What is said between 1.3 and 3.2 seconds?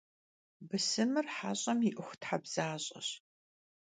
heş'em yi 'Uexuthebzaş'eş.